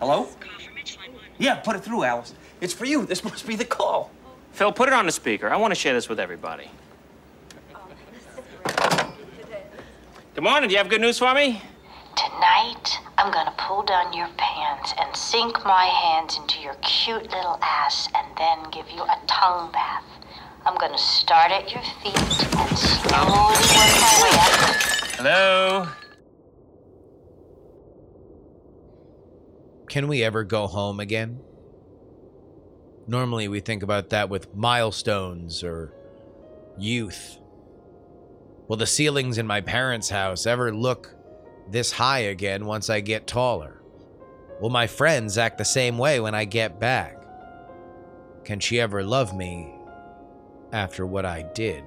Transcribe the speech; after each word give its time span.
Hello? 0.00 0.28
Yeah, 1.38 1.56
put 1.56 1.76
it 1.76 1.84
through, 1.84 2.04
Alice. 2.04 2.34
It's 2.60 2.72
for 2.72 2.84
you. 2.84 3.04
This 3.04 3.24
must 3.24 3.46
be 3.46 3.56
the 3.56 3.64
call. 3.64 4.10
Phil, 4.52 4.72
put 4.72 4.88
it 4.88 4.94
on 4.94 5.06
the 5.06 5.12
speaker. 5.12 5.48
I 5.48 5.56
want 5.56 5.72
to 5.72 5.80
share 5.80 5.94
this 5.94 6.08
with 6.08 6.20
everybody. 6.20 6.70
Good 10.34 10.44
morning. 10.44 10.68
Do 10.68 10.72
you 10.72 10.78
have 10.78 10.88
good 10.88 11.00
news 11.00 11.18
for 11.18 11.34
me? 11.34 11.60
Tonight, 12.16 12.98
I'm 13.16 13.32
gonna 13.32 13.54
pull 13.58 13.82
down 13.82 14.12
your 14.12 14.28
pants 14.36 14.94
and 14.98 15.14
sink 15.16 15.64
my 15.64 15.84
hands 15.84 16.36
into 16.36 16.60
your 16.60 16.74
cute 16.74 17.24
little 17.30 17.58
ass 17.62 18.08
and 18.14 18.26
then 18.36 18.70
give 18.70 18.88
you 18.90 19.02
a 19.02 19.18
tongue 19.26 19.70
bath. 19.72 20.04
I'm 20.64 20.76
gonna 20.76 20.98
start 20.98 21.50
at 21.50 21.72
your 21.72 21.82
feet 22.02 22.16
and 22.56 22.78
slowly 22.78 23.56
work 23.74 23.94
my 24.00 24.20
way 24.22 24.30
up. 24.38 24.78
Hello? 25.16 25.88
Can 29.88 30.06
we 30.06 30.22
ever 30.22 30.44
go 30.44 30.66
home 30.66 31.00
again? 31.00 31.40
Normally, 33.06 33.48
we 33.48 33.60
think 33.60 33.82
about 33.82 34.10
that 34.10 34.28
with 34.28 34.54
milestones 34.54 35.64
or 35.64 35.94
youth. 36.76 37.38
Will 38.68 38.76
the 38.76 38.86
ceilings 38.86 39.38
in 39.38 39.46
my 39.46 39.62
parents' 39.62 40.10
house 40.10 40.46
ever 40.46 40.74
look 40.74 41.14
this 41.70 41.92
high 41.92 42.20
again 42.20 42.66
once 42.66 42.90
I 42.90 43.00
get 43.00 43.26
taller? 43.26 43.80
Will 44.60 44.70
my 44.70 44.86
friends 44.86 45.38
act 45.38 45.56
the 45.56 45.64
same 45.64 45.96
way 45.96 46.20
when 46.20 46.34
I 46.34 46.44
get 46.44 46.78
back? 46.78 47.16
Can 48.44 48.60
she 48.60 48.80
ever 48.80 49.02
love 49.02 49.34
me 49.34 49.72
after 50.72 51.06
what 51.06 51.24
I 51.24 51.42
did? 51.54 51.84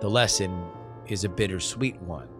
The 0.00 0.08
lesson 0.08 0.66
is 1.06 1.24
a 1.24 1.28
bittersweet 1.28 2.00
one. 2.00 2.33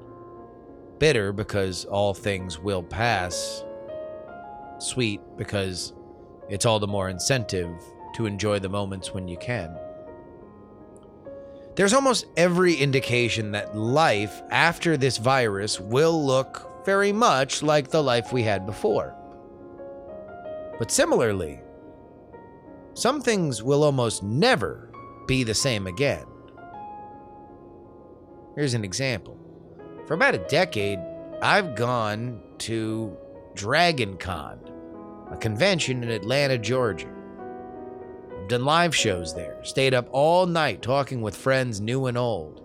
Bitter 0.99 1.33
because 1.33 1.85
all 1.85 2.15
things 2.15 2.59
will 2.59 2.83
pass, 2.83 3.65
sweet 4.79 5.21
because 5.37 5.93
it's 6.49 6.67
all 6.67 6.79
the 6.79 6.87
more 6.87 7.09
incentive 7.09 7.75
to 8.15 8.27
enjoy 8.27 8.59
the 8.59 8.69
moments 8.69 9.13
when 9.13 9.27
you 9.29 9.37
can. 9.37 9.77
There's 11.75 11.93
almost 11.93 12.27
every 12.37 12.75
indication 12.75 13.53
that 13.53 13.77
life 13.77 14.43
after 14.51 14.97
this 14.97 15.19
virus 15.19 15.81
will 15.81 16.25
look 16.25 16.85
very 16.85 17.13
much 17.13 17.63
like 17.63 17.89
the 17.89 18.03
life 18.03 18.33
we 18.33 18.45
had 18.45 18.65
before. 18.67 19.15
But 20.79 20.93
similarly, 20.93 21.61
some 22.95 23.21
things 23.21 23.63
will 23.63 23.83
almost 23.83 24.23
never 24.23 24.93
be 25.27 25.43
the 25.43 25.55
same 25.55 25.89
again. 25.89 26.27
Here's 28.55 28.75
an 28.75 28.85
example. 28.85 29.37
For 30.07 30.13
about 30.13 30.35
a 30.35 30.39
decade, 30.39 30.99
I've 31.41 31.75
gone 31.75 32.41
to 32.59 33.17
Dragon 33.55 34.19
Con, 34.19 34.61
a 35.31 35.37
convention 35.37 36.03
in 36.03 36.11
Atlanta, 36.11 36.59
Georgia. 36.59 37.09
I've 38.39 38.49
done 38.49 38.67
live 38.67 38.95
shows 38.95 39.35
there, 39.35 39.59
stayed 39.63 39.95
up 39.95 40.07
all 40.13 40.45
night 40.45 40.83
talking 40.83 41.23
with 41.23 41.35
friends 41.35 41.81
new 41.81 42.05
and 42.05 42.19
old, 42.19 42.61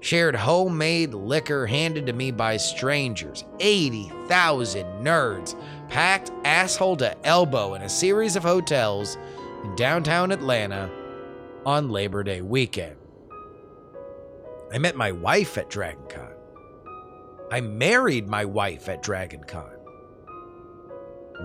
shared 0.00 0.34
homemade 0.34 1.12
liquor 1.12 1.66
handed 1.66 2.06
to 2.06 2.14
me 2.14 2.30
by 2.30 2.56
strangers, 2.56 3.44
80,000 3.60 4.86
nerds, 5.04 5.54
packed 5.90 6.32
asshole 6.44 6.96
to 6.96 7.26
elbow 7.26 7.74
in 7.74 7.82
a 7.82 7.88
series 7.88 8.34
of 8.34 8.42
hotels 8.42 9.18
in 9.62 9.76
downtown 9.76 10.32
Atlanta 10.32 10.90
on 11.66 11.90
Labor 11.90 12.22
Day 12.22 12.40
weekend. 12.40 12.96
I 14.72 14.78
met 14.78 14.96
my 14.96 15.12
wife 15.12 15.58
at 15.58 15.68
Dragon 15.68 16.02
Con. 16.08 16.21
I 17.52 17.60
married 17.60 18.26
my 18.26 18.46
wife 18.46 18.88
at 18.88 19.02
Dragon 19.02 19.44
Con. 19.44 19.76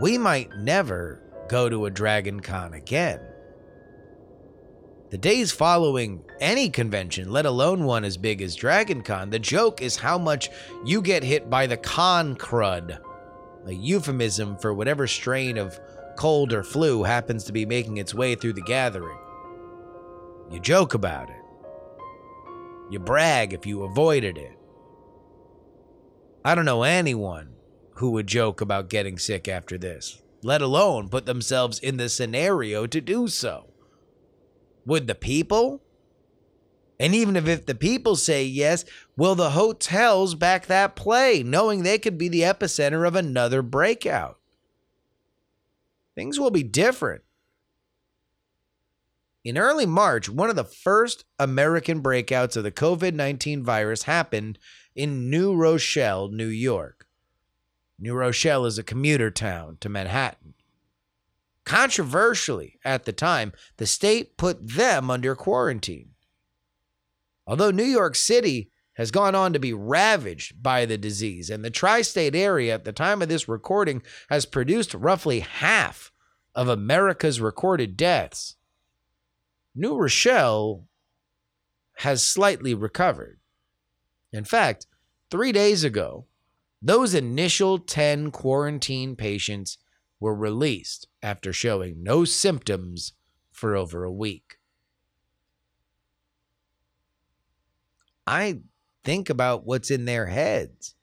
We 0.02 0.18
might 0.18 0.50
never 0.56 1.22
go 1.50 1.68
to 1.68 1.86
a 1.86 1.92
Dragon 1.92 2.40
Con 2.40 2.76
again. 2.76 3.20
The 5.10 5.18
days 5.18 5.52
following 5.52 6.24
any 6.40 6.70
convention, 6.70 7.30
let 7.30 7.46
alone 7.46 7.84
one 7.84 8.06
as 8.06 8.16
big 8.16 8.42
as 8.42 8.56
Dragon 8.56 9.02
Con, 9.02 9.32
the 9.32 9.38
joke 9.38 9.82
is 9.82 9.98
how 9.98 10.18
much 10.18 10.50
you 10.86 11.02
get 11.02 11.24
hit 11.24 11.50
by 11.50 11.68
the 11.68 11.76
con 11.76 12.38
crud, 12.38 13.00
a 13.66 13.74
euphemism 13.74 14.58
for 14.60 14.74
whatever 14.74 15.08
strain 15.08 15.58
of 15.58 15.78
cold 16.16 16.54
or 16.54 16.64
flu 16.64 17.04
happens 17.04 17.44
to 17.44 17.52
be 17.52 17.66
making 17.66 17.98
its 17.98 18.14
way 18.14 18.34
through 18.34 18.54
the 18.54 18.62
gathering. 18.62 19.20
You 20.50 20.62
joke 20.62 20.94
about 20.94 21.30
it. 21.30 21.44
You 22.90 23.00
brag 23.00 23.52
if 23.52 23.66
you 23.66 23.84
avoided 23.84 24.38
it. 24.38 24.57
I 26.48 26.56
don't 26.56 26.64
know 26.64 26.84
anyone 26.84 27.50
who 27.96 28.12
would 28.12 28.26
joke 28.26 28.62
about 28.62 28.90
getting 28.90 29.18
sick 29.18 29.50
after 29.50 29.78
this, 29.78 30.22
let 30.42 30.62
alone 30.62 31.10
put 31.10 31.26
themselves 31.26 31.78
in 31.78 31.98
the 31.98 32.08
scenario 32.08 32.88
to 32.88 33.02
do 33.02 33.28
so. 33.28 33.74
Would 34.86 35.08
the 35.08 35.14
people? 35.14 35.84
And 37.02 37.14
even 37.14 37.36
if, 37.36 37.50
if 37.50 37.66
the 37.66 37.76
people 37.76 38.16
say 38.16 38.46
yes, 38.46 38.86
will 39.18 39.36
the 39.36 39.50
hotels 39.50 40.36
back 40.36 40.68
that 40.68 40.96
play, 40.96 41.44
knowing 41.44 41.84
they 41.84 42.00
could 42.00 42.18
be 42.18 42.30
the 42.30 42.44
epicenter 42.44 43.06
of 43.06 43.18
another 43.18 43.62
breakout? 43.62 44.40
Things 46.16 46.40
will 46.40 46.52
be 46.52 46.64
different. 46.64 47.24
In 49.48 49.58
early 49.58 49.86
March, 49.86 50.28
one 50.28 50.50
of 50.50 50.58
the 50.58 50.66
first 50.66 51.24
American 51.40 52.04
breakouts 52.04 52.58
of 52.58 52.66
the 52.66 52.72
COVID 52.72 53.14
19 53.14 53.64
virus 53.64 54.04
happened 54.04 54.60
in 54.94 55.30
New 55.30 55.56
Rochelle, 55.56 56.28
New 56.28 56.50
York. 56.50 57.08
New 57.98 58.14
Rochelle 58.14 58.66
is 58.66 58.78
a 58.78 58.84
commuter 58.84 59.32
town 59.32 59.78
to 59.80 59.88
Manhattan. 59.88 60.54
Controversially, 61.64 62.78
at 62.84 63.06
the 63.06 63.14
time, 63.14 63.54
the 63.78 63.88
state 63.88 64.36
put 64.36 64.68
them 64.68 65.10
under 65.10 65.34
quarantine. 65.34 66.10
Although 67.46 67.72
New 67.72 67.86
York 67.86 68.16
City 68.16 68.70
has 68.96 69.12
gone 69.12 69.34
on 69.34 69.54
to 69.54 69.60
be 69.60 69.72
ravaged 69.72 70.62
by 70.62 70.86
the 70.86 70.98
disease, 70.98 71.50
and 71.50 71.64
the 71.64 71.70
tri 71.70 72.02
state 72.02 72.36
area 72.36 72.74
at 72.74 72.84
the 72.84 72.92
time 72.92 73.22
of 73.22 73.30
this 73.30 73.48
recording 73.48 74.02
has 74.30 74.46
produced 74.46 74.94
roughly 74.94 75.40
half 75.40 76.12
of 76.54 76.68
America's 76.68 77.40
recorded 77.40 77.96
deaths. 77.96 78.57
New 79.78 79.96
Rochelle 79.96 80.88
has 81.98 82.26
slightly 82.26 82.74
recovered. 82.74 83.40
In 84.34 84.44
fact, 84.44 84.88
three 85.30 85.52
days 85.52 85.84
ago, 85.84 86.26
those 86.82 87.14
initial 87.14 87.78
10 87.78 88.32
quarantine 88.32 89.16
patients 89.16 89.78
were 90.20 90.34
released 90.34 91.08
after 91.22 91.54
showing 91.54 92.02
no 92.02 92.26
symptoms 92.26 93.14
for 93.52 93.76
over 93.76 94.04
a 94.04 94.12
week. 94.12 94.58
I 98.26 98.62
think 99.04 99.30
about 99.30 99.64
what's 99.64 99.92
in 99.92 100.06
their 100.06 100.26
heads. 100.26 100.96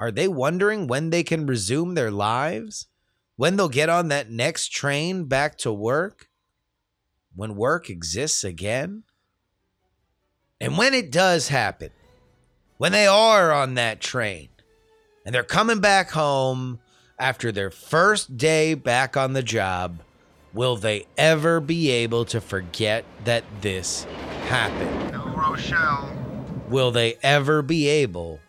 Are 0.00 0.10
they 0.10 0.28
wondering 0.28 0.86
when 0.86 1.10
they 1.10 1.22
can 1.22 1.44
resume 1.44 1.94
their 1.94 2.10
lives? 2.10 2.86
When 3.36 3.56
they'll 3.56 3.68
get 3.68 3.90
on 3.90 4.08
that 4.08 4.30
next 4.30 4.68
train 4.68 5.26
back 5.26 5.58
to 5.58 5.72
work? 5.74 6.30
When 7.34 7.56
work 7.56 7.88
exists 7.88 8.44
again? 8.44 9.04
And 10.60 10.76
when 10.78 10.94
it 10.94 11.10
does 11.10 11.48
happen, 11.48 11.90
when 12.78 12.92
they 12.92 13.06
are 13.06 13.52
on 13.52 13.74
that 13.74 14.00
train 14.00 14.48
and 15.24 15.34
they're 15.34 15.42
coming 15.42 15.80
back 15.80 16.10
home 16.10 16.80
after 17.18 17.50
their 17.50 17.70
first 17.70 18.36
day 18.36 18.74
back 18.74 19.16
on 19.16 19.32
the 19.32 19.42
job, 19.42 20.02
will 20.52 20.76
they 20.76 21.06
ever 21.16 21.60
be 21.60 21.90
able 21.90 22.24
to 22.26 22.40
forget 22.40 23.04
that 23.24 23.44
this 23.60 24.04
happened? 24.46 25.12
New 25.12 25.18
Rochelle. 25.34 26.10
Will 26.68 26.90
they 26.90 27.14
ever 27.22 27.62
be 27.62 27.88
able 27.88 28.40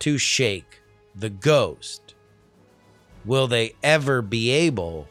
to 0.00 0.18
shake 0.18 0.80
the 1.14 1.30
ghost? 1.30 2.14
Will 3.24 3.46
they 3.46 3.74
ever 3.82 4.22
be 4.22 4.50
able 4.50 5.08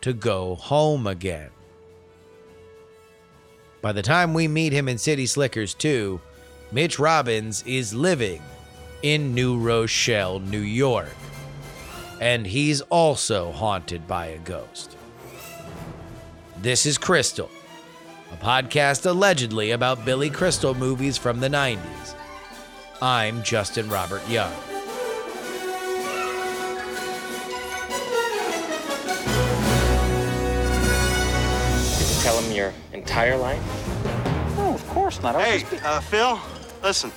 to 0.00 0.12
go 0.12 0.56
home 0.56 1.06
again? 1.06 1.50
By 3.82 3.92
the 3.92 4.02
time 4.02 4.34
we 4.34 4.48
meet 4.48 4.72
him 4.72 4.88
in 4.88 4.98
City 4.98 5.26
Slickers 5.26 5.74
2, 5.74 6.20
Mitch 6.72 6.98
Robbins 6.98 7.62
is 7.66 7.94
living 7.94 8.42
in 9.02 9.34
New 9.34 9.58
Rochelle, 9.58 10.40
New 10.40 10.60
York. 10.60 11.14
And 12.20 12.46
he's 12.46 12.80
also 12.82 13.52
haunted 13.52 14.08
by 14.08 14.26
a 14.26 14.38
ghost. 14.38 14.96
This 16.62 16.86
is 16.86 16.96
Crystal, 16.96 17.50
a 18.32 18.36
podcast 18.36 19.04
allegedly 19.04 19.72
about 19.72 20.04
Billy 20.04 20.30
Crystal 20.30 20.74
movies 20.74 21.18
from 21.18 21.40
the 21.40 21.48
90s. 21.48 22.14
I'm 23.02 23.42
Justin 23.42 23.90
Robert 23.90 24.26
Young. 24.28 24.54
Entire 33.16 33.38
life? 33.38 33.62
No, 34.58 34.74
of 34.74 34.86
course 34.88 35.22
not. 35.22 35.36
I 35.36 35.42
hey, 35.42 35.64
be- 35.70 35.82
uh, 35.82 36.00
Phil, 36.00 36.38
listen. 36.82 37.10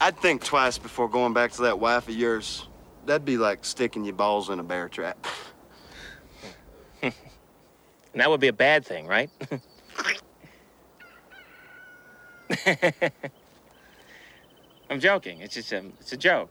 I'd 0.00 0.18
think 0.18 0.42
twice 0.42 0.78
before 0.78 1.08
going 1.08 1.32
back 1.32 1.52
to 1.52 1.62
that 1.62 1.78
wife 1.78 2.08
of 2.08 2.14
yours. 2.16 2.66
That'd 3.06 3.24
be 3.24 3.36
like 3.36 3.64
sticking 3.64 4.04
your 4.04 4.16
balls 4.16 4.50
in 4.50 4.58
a 4.58 4.64
bear 4.64 4.88
trap. 4.88 5.28
and 7.02 7.12
that 8.14 8.28
would 8.28 8.40
be 8.40 8.48
a 8.48 8.52
bad 8.52 8.84
thing, 8.84 9.06
right? 9.06 9.30
I'm 14.90 14.98
joking. 14.98 15.40
It's 15.40 15.54
just 15.54 15.70
a, 15.70 15.84
it's 16.00 16.12
a 16.12 16.16
joke. 16.16 16.50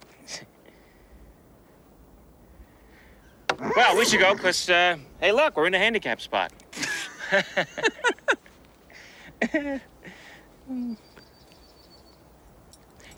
well, 3.75 3.97
we 3.97 4.05
should 4.05 4.21
go, 4.21 4.33
because, 4.33 4.69
uh, 4.69 4.95
hey, 5.19 5.33
look, 5.33 5.57
we're 5.57 5.67
in 5.67 5.73
a 5.73 5.77
handicap 5.77 6.21
spot. 6.21 6.53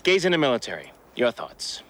Gays 0.02 0.24
in 0.24 0.32
the 0.32 0.38
military. 0.38 0.92
Your 1.14 1.30
thoughts? 1.30 1.82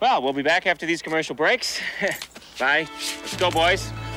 Well, 0.00 0.22
we'll 0.22 0.32
be 0.32 0.42
back 0.42 0.66
after 0.66 0.86
these 0.86 1.02
commercial 1.02 1.34
breaks. 1.34 1.80
Bye. 2.58 2.86
Let's 3.20 3.36
go, 3.36 3.50
boys. 3.50 3.90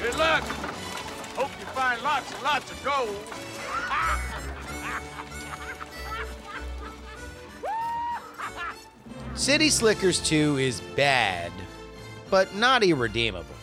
Good 0.00 0.16
luck. 0.16 0.42
Hope 1.36 1.50
you 1.58 1.66
find 1.66 2.02
lots 2.02 2.32
and 2.32 2.42
lots 2.42 2.70
of 2.70 2.84
gold. 2.84 3.43
City 9.44 9.68
Slickers 9.68 10.20
2 10.20 10.56
is 10.56 10.80
bad, 10.96 11.52
but 12.30 12.54
not 12.54 12.82
irredeemable. 12.82 13.54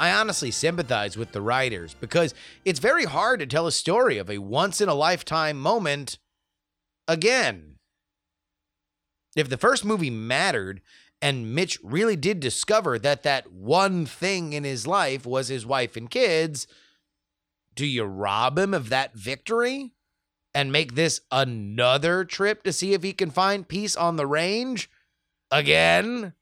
I 0.00 0.12
honestly 0.12 0.50
sympathize 0.50 1.14
with 1.14 1.32
the 1.32 1.42
writers 1.42 1.92
because 1.92 2.32
it's 2.64 2.78
very 2.78 3.04
hard 3.04 3.40
to 3.40 3.46
tell 3.46 3.66
a 3.66 3.70
story 3.70 4.16
of 4.16 4.30
a 4.30 4.38
once 4.38 4.80
in 4.80 4.88
a 4.88 4.94
lifetime 4.94 5.60
moment 5.60 6.16
again. 7.06 7.74
If 9.36 9.50
the 9.50 9.58
first 9.58 9.84
movie 9.84 10.08
mattered 10.08 10.80
and 11.20 11.54
Mitch 11.54 11.78
really 11.84 12.16
did 12.16 12.40
discover 12.40 12.98
that 12.98 13.24
that 13.24 13.52
one 13.52 14.06
thing 14.06 14.54
in 14.54 14.64
his 14.64 14.86
life 14.86 15.26
was 15.26 15.48
his 15.48 15.66
wife 15.66 15.98
and 15.98 16.08
kids, 16.08 16.66
do 17.74 17.84
you 17.84 18.04
rob 18.04 18.58
him 18.58 18.72
of 18.72 18.88
that 18.88 19.14
victory 19.14 19.92
and 20.58 20.72
make 20.72 20.96
this 20.96 21.20
another 21.30 22.24
trip 22.24 22.64
to 22.64 22.72
see 22.72 22.92
if 22.92 23.04
he 23.04 23.12
can 23.12 23.30
find 23.30 23.68
peace 23.68 23.94
on 23.94 24.16
the 24.16 24.26
range 24.26 24.90
again? 25.52 26.32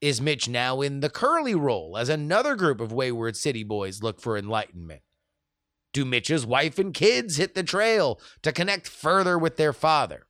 Is 0.00 0.22
Mitch 0.22 0.48
now 0.48 0.80
in 0.80 1.00
the 1.00 1.10
Curly 1.10 1.54
role 1.54 1.98
as 1.98 2.08
another 2.08 2.56
group 2.56 2.80
of 2.80 2.90
wayward 2.90 3.36
city 3.36 3.64
boys 3.64 4.02
look 4.02 4.18
for 4.18 4.38
enlightenment? 4.38 5.02
Do 5.92 6.06
Mitch's 6.06 6.46
wife 6.46 6.78
and 6.78 6.94
kids 6.94 7.36
hit 7.36 7.54
the 7.54 7.62
trail 7.62 8.18
to 8.40 8.50
connect 8.50 8.88
further 8.88 9.38
with 9.38 9.58
their 9.58 9.74
father? 9.74 10.26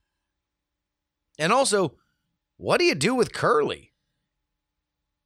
And 1.38 1.52
also, 1.52 1.94
what 2.56 2.81
do 2.81 2.84
you 2.84 2.96
do 2.96 3.14
with 3.14 3.32
Curly? 3.32 3.92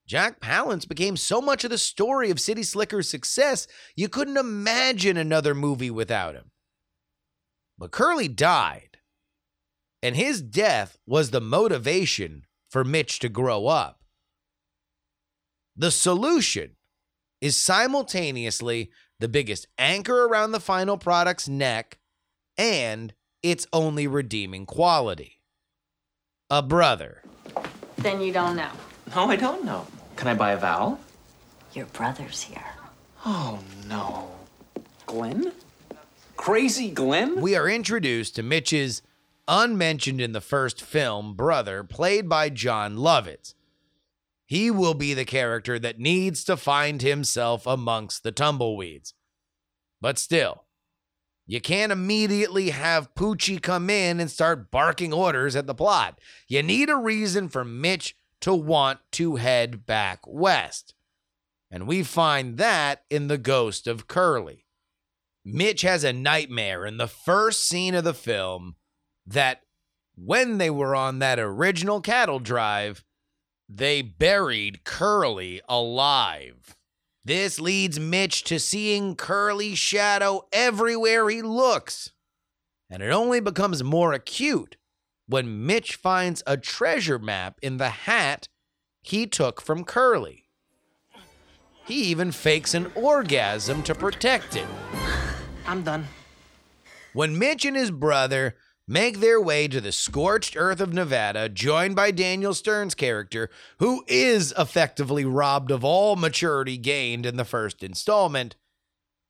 Jack 0.06 0.40
Palance 0.40 0.86
became 0.86 1.16
so 1.16 1.40
much 1.40 1.64
of 1.64 1.70
the 1.70 1.78
story 1.78 2.30
of 2.30 2.38
City 2.38 2.62
Slicker's 2.62 3.08
success, 3.08 3.66
you 3.96 4.10
couldn't 4.10 4.36
imagine 4.36 5.16
another 5.16 5.54
movie 5.54 5.90
without 5.90 6.34
him. 6.34 6.50
But 7.78 7.92
Curly 7.92 8.28
died, 8.28 8.98
and 10.02 10.16
his 10.16 10.42
death 10.42 10.98
was 11.06 11.30
the 11.30 11.40
motivation 11.40 12.44
for 12.70 12.84
Mitch 12.84 13.18
to 13.20 13.28
grow 13.28 13.66
up. 13.66 14.00
The 15.76 15.90
solution 15.90 16.76
is 17.40 17.56
simultaneously 17.56 18.90
the 19.20 19.28
biggest 19.28 19.68
anchor 19.78 20.26
around 20.26 20.52
the 20.52 20.60
final 20.60 20.98
product's 20.98 21.48
neck 21.48 21.98
and 22.56 23.14
its 23.42 23.66
only 23.72 24.06
redeeming 24.08 24.66
quality 24.66 25.38
a 26.50 26.62
brother. 26.62 27.22
Then 27.96 28.20
you 28.20 28.32
don't 28.32 28.56
know. 28.56 28.70
No, 29.14 29.28
I 29.28 29.36
don't 29.36 29.64
know. 29.64 29.86
Can 30.16 30.28
I 30.28 30.34
buy 30.34 30.52
a 30.52 30.56
vowel? 30.56 30.98
Your 31.74 31.86
brother's 31.86 32.42
here. 32.42 32.64
Oh, 33.26 33.58
no. 33.86 34.30
Glenn? 35.06 35.52
Crazy 36.38 36.88
Glenn? 36.88 37.40
We 37.40 37.56
are 37.56 37.68
introduced 37.68 38.36
to 38.36 38.44
Mitch's 38.44 39.02
unmentioned 39.48 40.20
in 40.20 40.32
the 40.32 40.40
first 40.40 40.80
film 40.80 41.34
brother, 41.34 41.82
played 41.82 42.28
by 42.28 42.48
Jon 42.48 42.96
Lovitz. 42.96 43.54
He 44.46 44.70
will 44.70 44.94
be 44.94 45.12
the 45.12 45.24
character 45.24 45.80
that 45.80 45.98
needs 45.98 46.44
to 46.44 46.56
find 46.56 47.02
himself 47.02 47.66
amongst 47.66 48.22
the 48.22 48.30
tumbleweeds. 48.30 49.14
But 50.00 50.16
still, 50.16 50.64
you 51.44 51.60
can't 51.60 51.92
immediately 51.92 52.70
have 52.70 53.14
Poochie 53.14 53.60
come 53.60 53.90
in 53.90 54.20
and 54.20 54.30
start 54.30 54.70
barking 54.70 55.12
orders 55.12 55.56
at 55.56 55.66
the 55.66 55.74
plot. 55.74 56.20
You 56.46 56.62
need 56.62 56.88
a 56.88 56.96
reason 56.96 57.48
for 57.48 57.64
Mitch 57.64 58.16
to 58.42 58.54
want 58.54 59.00
to 59.12 59.36
head 59.36 59.84
back 59.84 60.20
west. 60.24 60.94
And 61.68 61.88
we 61.88 62.04
find 62.04 62.58
that 62.58 63.02
in 63.10 63.26
the 63.26 63.38
ghost 63.38 63.88
of 63.88 64.06
Curly. 64.06 64.67
Mitch 65.44 65.82
has 65.82 66.04
a 66.04 66.12
nightmare 66.12 66.84
in 66.84 66.96
the 66.96 67.08
first 67.08 67.66
scene 67.66 67.94
of 67.94 68.04
the 68.04 68.14
film 68.14 68.76
that 69.26 69.62
when 70.16 70.58
they 70.58 70.70
were 70.70 70.96
on 70.96 71.20
that 71.20 71.38
original 71.38 72.00
cattle 72.00 72.40
drive, 72.40 73.04
they 73.68 74.02
buried 74.02 74.84
Curly 74.84 75.60
alive. 75.68 76.76
This 77.24 77.60
leads 77.60 78.00
Mitch 78.00 78.42
to 78.44 78.58
seeing 78.58 79.14
Curly's 79.14 79.78
shadow 79.78 80.48
everywhere 80.52 81.28
he 81.28 81.42
looks. 81.42 82.12
And 82.90 83.02
it 83.02 83.10
only 83.10 83.40
becomes 83.40 83.84
more 83.84 84.12
acute 84.14 84.76
when 85.26 85.66
Mitch 85.66 85.94
finds 85.94 86.42
a 86.46 86.56
treasure 86.56 87.18
map 87.18 87.58
in 87.62 87.76
the 87.76 87.90
hat 87.90 88.48
he 89.02 89.26
took 89.26 89.60
from 89.60 89.84
Curly. 89.84 90.47
He 91.88 92.02
even 92.02 92.32
fakes 92.32 92.74
an 92.74 92.92
orgasm 92.94 93.82
to 93.84 93.94
protect 93.94 94.56
it. 94.56 94.66
I'm 95.66 95.82
done. 95.82 96.06
When 97.14 97.38
Mitch 97.38 97.64
and 97.64 97.74
his 97.74 97.90
brother 97.90 98.56
make 98.86 99.20
their 99.20 99.40
way 99.40 99.68
to 99.68 99.80
the 99.80 99.90
scorched 99.90 100.54
earth 100.54 100.82
of 100.82 100.92
Nevada, 100.92 101.48
joined 101.48 101.96
by 101.96 102.10
Daniel 102.10 102.52
Stern's 102.52 102.94
character, 102.94 103.48
who 103.78 104.04
is 104.06 104.52
effectively 104.58 105.24
robbed 105.24 105.70
of 105.70 105.82
all 105.82 106.14
maturity 106.14 106.76
gained 106.76 107.24
in 107.24 107.36
the 107.36 107.44
first 107.46 107.82
installment, 107.82 108.54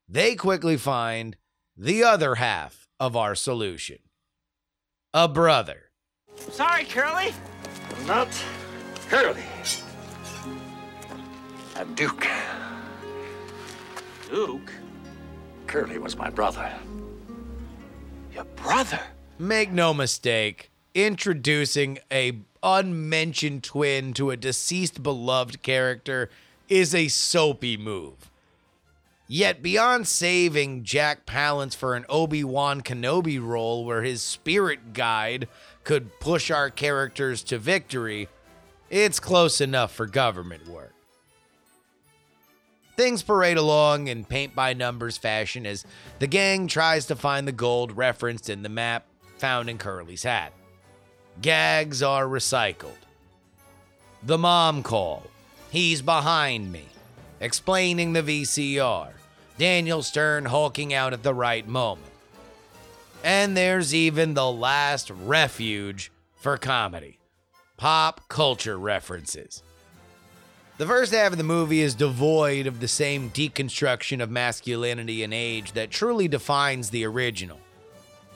they 0.09 0.35
quickly 0.35 0.77
find 0.77 1.37
the 1.77 2.03
other 2.03 2.35
half 2.35 2.89
of 2.99 3.15
our 3.15 3.37
solution 3.37 3.99
a 5.15 5.29
brother. 5.29 5.91
Sorry, 6.51 6.85
Curly. 6.85 7.33
Not 8.07 8.29
Curly. 9.09 9.45
I'm 11.79 11.95
Duke. 11.95 12.27
Duke? 14.29 14.73
Curly 15.69 15.99
was 15.99 16.17
my 16.17 16.29
brother. 16.29 16.73
Your 18.35 18.43
brother? 18.57 18.99
Make 19.39 19.71
no 19.71 19.95
mistake, 19.95 20.73
introducing 20.93 22.01
a 22.11 22.41
unmentioned 22.65 23.63
twin 23.63 24.13
to 24.15 24.33
a 24.33 24.37
deceased 24.37 25.05
beloved 25.05 25.63
character 25.63 26.31
is 26.69 26.97
a 26.97 27.07
soapy 27.07 27.77
move. 27.77 28.29
Yet 29.29 29.63
beyond 29.63 30.09
saving 30.09 30.83
Jack 30.83 31.27
Palance 31.27 31.77
for 31.77 31.95
an 31.95 32.07
Obi-Wan 32.09 32.81
Kenobi 32.81 33.41
role 33.41 33.85
where 33.85 34.03
his 34.03 34.21
spirit 34.21 34.95
guide 34.95 35.47
could 35.85 36.19
push 36.19 36.51
our 36.51 36.71
characters 36.71 37.45
to 37.45 37.57
victory, 37.57 38.29
it's 38.91 39.21
close 39.21 39.61
enough 39.61 39.93
for 39.93 40.07
government 40.07 40.67
work. 40.67 40.93
Things 42.99 43.23
parade 43.23 43.57
along 43.57 44.09
in 44.09 44.25
paint 44.25 44.57
by 44.57 44.73
numbers 44.73 45.17
fashion 45.17 45.65
as 45.67 45.87
the 46.19 46.27
gang 46.27 46.67
tries 46.67 47.07
to 47.07 47.15
find 47.15 47.47
the 47.47 47.53
gold 47.53 47.97
referenced 47.97 48.51
in 48.51 48.65
the 48.65 48.69
map 48.69 49.07
found 49.37 49.71
in 49.71 49.79
Curly's 49.79 50.25
hat. 50.25 50.53
Gags 51.41 52.03
are 52.03 52.27
recycled. 52.27 52.99
The 54.25 54.37
mom 54.37 54.83
call. 54.83 55.29
He's 55.71 56.03
behind 56.03 56.73
me. 56.73 56.87
Explaining 57.39 58.15
the 58.15 58.23
VCR. 58.25 59.13
Daniel 59.59 60.03
Stern 60.03 60.47
hulking 60.47 60.93
out 60.93 61.13
at 61.13 61.23
the 61.23 61.35
right 61.35 61.69
moment. 61.69 62.11
And 63.23 63.57
there's 63.57 63.95
even 63.95 64.35
the 64.35 64.51
last 64.51 65.09
refuge 65.11 66.11
for 66.35 66.57
comedy 66.57 67.21
pop 67.77 68.29
culture 68.29 68.77
references. 68.77 69.63
The 70.79 70.87
first 70.87 71.13
half 71.13 71.33
of 71.33 71.39
the 71.39 71.45
movie 71.45 71.81
is 71.81 71.97
devoid 71.97 72.69
of 72.69 72.79
the 72.79 72.87
same 72.87 73.31
deconstruction 73.31 74.23
of 74.23 74.31
masculinity 74.31 75.25
and 75.25 75.35
age 75.35 75.73
that 75.73 75.91
truly 75.91 76.29
defines 76.29 76.91
the 76.91 77.05
original. 77.05 77.59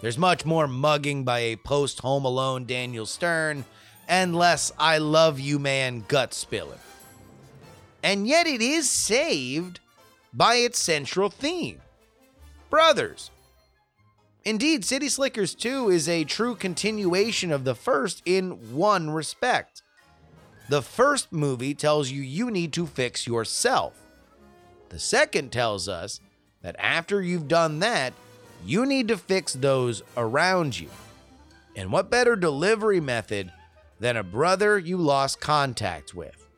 There's 0.01 0.19
much 0.19 0.45
more 0.45 0.67
mugging 0.67 1.23
by 1.23 1.39
a 1.39 1.57
post 1.57 2.01
Home 2.01 2.25
Alone 2.25 2.67
Daniel 2.67 3.07
Stern 3.07 3.65
and 4.09 4.35
less 4.35 4.73
I 4.77 4.99
love 4.99 5.39
you 5.39 5.61
man 5.61 6.05
gut 6.09 6.35
spilling. 6.35 6.81
and 8.03 8.27
yet 8.27 8.49
it 8.49 8.61
is 8.61 8.91
saved 8.91 9.79
by 10.35 10.57
its 10.57 10.81
central 10.81 11.31
theme 11.31 11.81
brothers. 12.69 13.31
Indeed, 14.45 14.85
City 14.85 15.09
Slickers 15.09 15.55
2 15.55 15.91
is 15.91 16.09
a 16.09 16.25
true 16.25 16.57
continuation 16.57 17.53
of 17.53 17.63
the 17.63 17.77
first 17.77 18.21
in 18.27 18.75
one 18.75 19.11
respect. 19.11 19.72
The 20.73 20.81
first 20.81 21.33
movie 21.33 21.75
tells 21.75 22.11
you 22.11 22.23
you 22.23 22.51
need 22.51 22.73
to 22.73 22.87
fix 22.87 23.27
yourself. 23.27 23.93
The 24.89 24.99
second 24.99 25.53
tells 25.53 25.87
us 25.87 26.19
that 26.63 26.77
after 26.79 27.21
you've 27.21 27.47
done 27.47 27.81
that, 27.81 28.15
you 28.65 28.87
need 28.87 29.09
to 29.09 29.19
fix 29.19 29.53
those 29.53 30.03
around 30.17 30.81
you. 30.81 30.89
And 31.77 31.93
what 31.93 32.09
better 32.09 32.37
delivery 32.37 33.01
method 33.01 33.53
than 34.01 34.17
a 34.17 34.23
brother 34.23 34.79
you 34.79 34.97
lost 34.97 35.43
contact 35.43 36.15
with? 36.15 36.49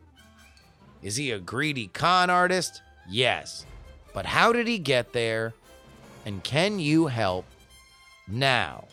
Is 1.02 1.16
he 1.16 1.33
a 1.33 1.40
greedy 1.40 1.88
con 1.88 2.30
artist? 2.30 2.83
Yes. 3.11 3.66
But 4.12 4.26
how 4.26 4.52
did 4.52 4.68
he 4.68 4.78
get 4.78 5.12
there? 5.12 5.54
And 6.25 6.44
can 6.44 6.78
you 6.78 7.09
help 7.09 7.47
now? 8.28 8.85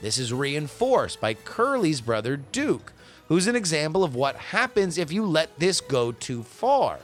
This 0.00 0.16
is 0.16 0.32
reinforced 0.32 1.20
by 1.20 1.34
Curly's 1.34 2.00
brother 2.00 2.36
Duke, 2.36 2.92
who's 3.28 3.46
an 3.46 3.56
example 3.56 4.04
of 4.04 4.14
what 4.14 4.36
happens 4.36 4.98
if 4.98 5.12
you 5.12 5.24
let 5.24 5.58
this 5.58 5.80
go 5.80 6.12
too 6.12 6.42
far. 6.42 6.98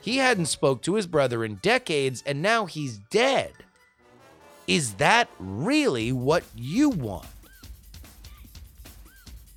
He 0.00 0.18
hadn't 0.18 0.46
spoke 0.46 0.82
to 0.82 0.94
his 0.94 1.06
brother 1.06 1.44
in 1.44 1.56
decades 1.56 2.22
and 2.26 2.40
now 2.40 2.66
he's 2.66 2.98
dead. 3.10 3.52
Is 4.66 4.94
that 4.94 5.28
really 5.38 6.12
what 6.12 6.44
you 6.54 6.90
want? 6.90 7.26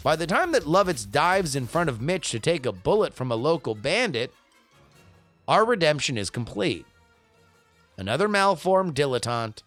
By 0.03 0.15
the 0.15 0.25
time 0.25 0.51
that 0.53 0.63
Lovitz 0.63 1.09
dives 1.09 1.55
in 1.55 1.67
front 1.67 1.89
of 1.89 2.01
Mitch 2.01 2.31
to 2.31 2.39
take 2.39 2.65
a 2.65 2.71
bullet 2.71 3.13
from 3.13 3.31
a 3.31 3.35
local 3.35 3.75
bandit, 3.75 4.33
our 5.47 5.63
redemption 5.63 6.17
is 6.17 6.29
complete. 6.29 6.85
Another 7.97 8.27
malformed 8.27 8.95
dilettante 8.95 9.61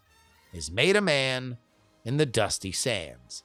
is 0.51 0.69
made 0.69 0.97
a 0.97 1.01
man 1.01 1.57
in 2.03 2.17
the 2.17 2.25
dusty 2.25 2.73
sands. 2.73 3.44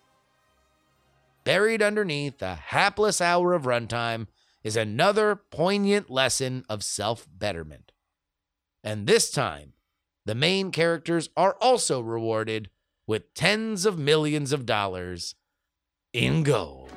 Buried 1.50 1.83
underneath 1.83 2.40
a 2.42 2.54
hapless 2.54 3.21
hour 3.21 3.54
of 3.54 3.64
runtime 3.64 4.28
is 4.62 4.76
another 4.76 5.35
poignant 5.35 6.09
lesson 6.09 6.64
of 6.69 6.85
self 6.85 7.26
betterment. 7.28 7.90
And 8.85 9.09
this 9.09 9.33
time, 9.33 9.73
the 10.25 10.37
main 10.37 10.71
characters 10.71 11.28
are 11.37 11.57
also 11.61 12.00
rewarded 12.02 12.71
with 13.04 13.35
tens 13.35 13.85
of 13.85 13.99
millions 13.99 14.52
of 14.52 14.64
dollars 14.64 15.35
in 16.12 16.45
gold. 16.45 16.92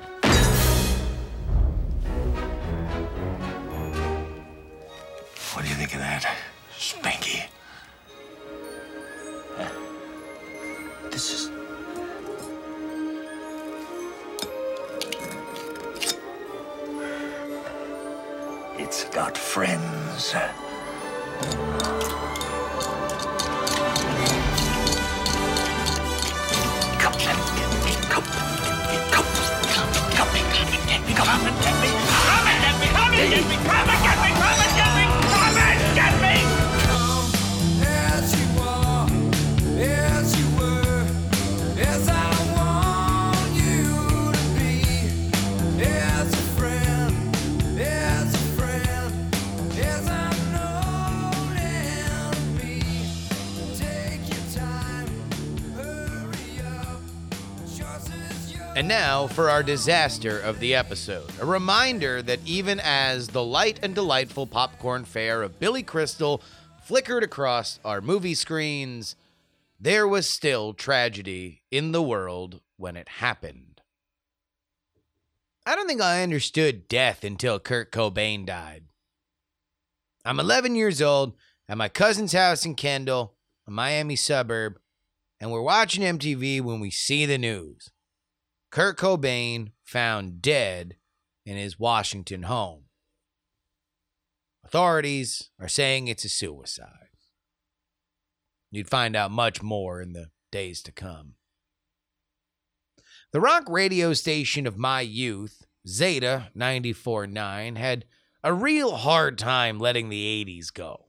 What 5.52 5.62
do 5.62 5.68
you 5.68 5.74
think 5.74 5.94
of 5.94 5.98
that, 5.98 6.32
Spanky? 6.78 7.23
Got 19.02 19.36
friends. 19.36 20.34
For 59.28 59.50
our 59.50 59.62
disaster 59.62 60.38
of 60.38 60.60
the 60.60 60.74
episode. 60.74 61.30
A 61.40 61.46
reminder 61.46 62.22
that 62.22 62.40
even 62.44 62.80
as 62.80 63.28
the 63.28 63.42
light 63.42 63.78
and 63.82 63.94
delightful 63.94 64.46
popcorn 64.46 65.04
fare 65.04 65.42
of 65.42 65.58
Billy 65.58 65.82
Crystal 65.82 66.42
flickered 66.82 67.22
across 67.22 67.80
our 67.84 68.00
movie 68.00 68.34
screens, 68.34 69.16
there 69.80 70.06
was 70.06 70.28
still 70.28 70.74
tragedy 70.74 71.62
in 71.70 71.92
the 71.92 72.02
world 72.02 72.60
when 72.76 72.96
it 72.96 73.08
happened. 73.08 73.80
I 75.66 75.74
don't 75.76 75.86
think 75.86 76.02
I 76.02 76.22
understood 76.22 76.88
death 76.88 77.24
until 77.24 77.58
Kurt 77.58 77.90
Cobain 77.90 78.44
died. 78.44 78.84
I'm 80.24 80.40
11 80.40 80.74
years 80.74 81.00
old 81.00 81.34
at 81.68 81.78
my 81.78 81.88
cousin's 81.88 82.32
house 82.32 82.64
in 82.64 82.74
Kendall, 82.74 83.34
a 83.66 83.70
Miami 83.70 84.16
suburb, 84.16 84.78
and 85.40 85.50
we're 85.50 85.62
watching 85.62 86.02
MTV 86.02 86.60
when 86.60 86.80
we 86.80 86.90
see 86.90 87.26
the 87.26 87.38
news. 87.38 87.90
Kurt 88.74 88.98
Cobain 88.98 89.70
found 89.84 90.42
dead 90.42 90.96
in 91.46 91.56
his 91.56 91.78
Washington 91.78 92.42
home. 92.42 92.86
Authorities 94.64 95.50
are 95.60 95.68
saying 95.68 96.08
it's 96.08 96.24
a 96.24 96.28
suicide. 96.28 96.88
You'd 98.72 98.90
find 98.90 99.14
out 99.14 99.30
much 99.30 99.62
more 99.62 100.00
in 100.00 100.12
the 100.12 100.30
days 100.50 100.82
to 100.82 100.90
come. 100.90 101.34
The 103.30 103.40
rock 103.40 103.62
radio 103.68 104.12
station 104.12 104.66
of 104.66 104.76
my 104.76 105.02
youth, 105.02 105.64
Zeta 105.86 106.50
94.9, 106.56 107.76
had 107.76 108.06
a 108.42 108.52
real 108.52 108.96
hard 108.96 109.38
time 109.38 109.78
letting 109.78 110.08
the 110.08 110.44
80s 110.44 110.74
go. 110.74 111.04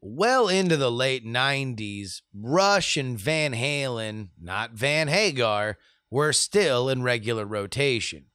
Well 0.00 0.48
into 0.48 0.78
the 0.78 0.90
late 0.90 1.26
90s, 1.26 2.22
Rush 2.32 2.96
and 2.96 3.18
Van 3.18 3.52
Halen, 3.52 4.28
not 4.40 4.72
Van 4.72 5.08
Hagar, 5.08 5.76
were 6.14 6.32
still 6.32 6.88
in 6.88 7.02
regular 7.02 7.44
rotation. 7.44 8.26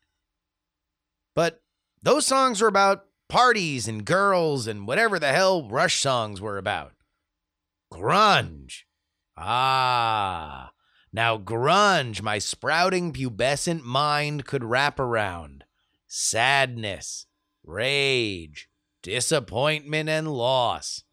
But 1.33 1.61
those 2.03 2.27
songs 2.27 2.61
were 2.61 2.67
about 2.67 3.05
parties 3.29 3.87
and 3.87 4.03
girls 4.03 4.67
and 4.67 4.85
whatever 4.85 5.17
the 5.17 5.31
hell 5.31 5.65
Rush 5.65 6.01
songs 6.01 6.41
were 6.41 6.57
about. 6.57 6.91
Grunge. 7.89 8.81
Ah. 9.37 10.73
Now, 11.13 11.37
grunge, 11.37 12.21
my 12.21 12.37
sprouting 12.37 13.13
pubescent 13.13 13.81
mind 13.83 14.45
could 14.45 14.65
wrap 14.65 14.99
around. 14.99 15.63
Sadness, 16.05 17.27
rage, 17.63 18.67
disappointment, 19.01 20.09
and 20.09 20.27
loss. 20.27 21.05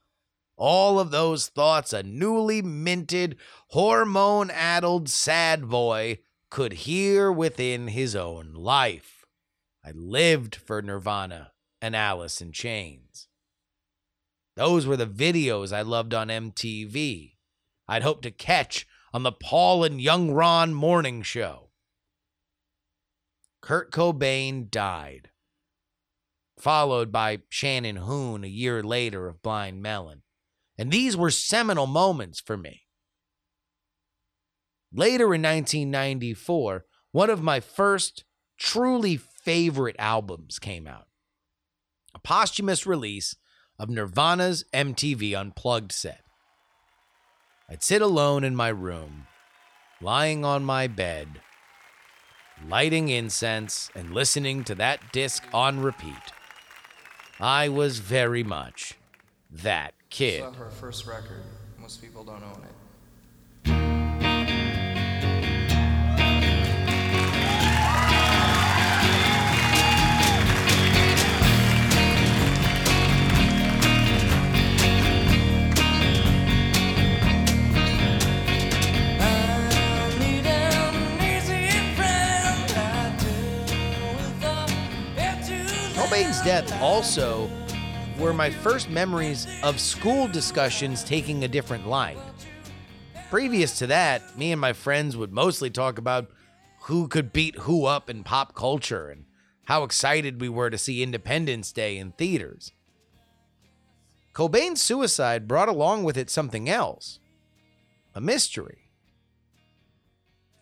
All 0.56 0.98
of 0.98 1.12
those 1.12 1.46
thoughts 1.46 1.92
a 1.92 2.02
newly 2.02 2.60
minted, 2.60 3.36
hormone 3.68 4.50
addled 4.50 5.08
sad 5.08 5.68
boy 5.68 6.18
could 6.56 6.72
hear 6.72 7.30
within 7.30 7.88
his 7.88 8.16
own 8.16 8.54
life. 8.54 9.26
I 9.84 9.90
lived 9.90 10.56
for 10.56 10.80
Nirvana 10.80 11.52
and 11.82 11.94
Alice 11.94 12.40
in 12.40 12.50
Chains. 12.50 13.28
Those 14.56 14.86
were 14.86 14.96
the 14.96 15.06
videos 15.06 15.70
I 15.70 15.82
loved 15.82 16.14
on 16.14 16.28
MTV. 16.28 17.34
I'd 17.86 18.02
hoped 18.02 18.22
to 18.22 18.30
catch 18.30 18.86
on 19.12 19.22
the 19.22 19.32
Paul 19.32 19.84
and 19.84 20.00
Young 20.00 20.30
Ron 20.30 20.72
morning 20.72 21.20
show. 21.20 21.72
Kurt 23.60 23.92
Cobain 23.92 24.70
died, 24.70 25.28
followed 26.58 27.12
by 27.12 27.40
Shannon 27.50 27.96
Hoon 27.96 28.44
a 28.44 28.48
year 28.48 28.82
later 28.82 29.28
of 29.28 29.42
Blind 29.42 29.82
Melon. 29.82 30.22
And 30.78 30.90
these 30.90 31.18
were 31.18 31.30
seminal 31.30 31.86
moments 31.86 32.40
for 32.40 32.56
me. 32.56 32.85
Later 34.92 35.34
in 35.34 35.42
1994, 35.42 36.84
one 37.12 37.30
of 37.30 37.42
my 37.42 37.60
first 37.60 38.24
truly 38.58 39.16
favorite 39.16 39.96
albums 39.98 40.58
came 40.58 40.86
out 40.86 41.06
a 42.14 42.18
posthumous 42.18 42.86
release 42.86 43.36
of 43.78 43.90
Nirvana's 43.90 44.64
MTV 44.72 45.38
Unplugged 45.38 45.92
set. 45.92 46.22
I'd 47.68 47.82
sit 47.82 48.00
alone 48.00 48.42
in 48.42 48.56
my 48.56 48.68
room, 48.68 49.26
lying 50.00 50.42
on 50.42 50.64
my 50.64 50.86
bed, 50.86 51.42
lighting 52.66 53.10
incense 53.10 53.90
and 53.94 54.14
listening 54.14 54.64
to 54.64 54.74
that 54.76 55.12
disc 55.12 55.44
on 55.52 55.80
repeat. 55.80 56.32
I 57.38 57.68
was 57.68 57.98
very 57.98 58.42
much 58.42 58.94
that 59.50 59.92
kid. 60.08 60.42
Her 60.54 60.70
first 60.70 61.06
record. 61.06 61.42
Most 61.78 62.00
people 62.00 62.24
don't 62.24 62.42
own 62.42 62.62
it. 62.64 62.85
Death 86.46 86.80
also 86.80 87.50
were 88.20 88.32
my 88.32 88.48
first 88.48 88.88
memories 88.88 89.48
of 89.64 89.80
school 89.80 90.28
discussions 90.28 91.02
taking 91.02 91.42
a 91.42 91.48
different 91.48 91.88
light. 91.88 92.16
Previous 93.30 93.76
to 93.80 93.88
that, 93.88 94.38
me 94.38 94.52
and 94.52 94.60
my 94.60 94.72
friends 94.72 95.16
would 95.16 95.32
mostly 95.32 95.70
talk 95.70 95.98
about 95.98 96.30
who 96.82 97.08
could 97.08 97.32
beat 97.32 97.56
who 97.56 97.86
up 97.86 98.08
in 98.08 98.22
pop 98.22 98.54
culture 98.54 99.08
and 99.08 99.24
how 99.64 99.82
excited 99.82 100.40
we 100.40 100.48
were 100.48 100.70
to 100.70 100.78
see 100.78 101.02
Independence 101.02 101.72
Day 101.72 101.98
in 101.98 102.12
theaters. 102.12 102.70
Cobain's 104.32 104.80
suicide 104.80 105.48
brought 105.48 105.68
along 105.68 106.04
with 106.04 106.16
it 106.16 106.30
something 106.30 106.68
else 106.68 107.18
a 108.14 108.20
mystery. 108.20 108.85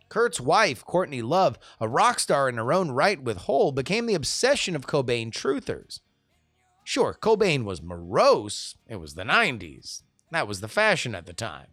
Kurt's 0.08 0.40
wife, 0.40 0.84
Courtney 0.84 1.22
Love, 1.22 1.58
a 1.80 1.88
rock 1.88 2.18
star 2.18 2.48
in 2.48 2.56
her 2.56 2.72
own 2.72 2.90
right 2.90 3.22
with 3.22 3.38
Hole, 3.38 3.72
became 3.72 4.06
the 4.06 4.14
obsession 4.14 4.76
of 4.76 4.86
Cobain 4.86 5.30
truthers. 5.30 6.00
Sure, 6.84 7.16
Cobain 7.20 7.64
was 7.64 7.82
morose, 7.82 8.76
it 8.86 8.96
was 8.96 9.14
the 9.14 9.24
90s. 9.24 10.02
That 10.30 10.46
was 10.46 10.60
the 10.60 10.68
fashion 10.68 11.14
at 11.14 11.26
the 11.26 11.32
time. 11.32 11.68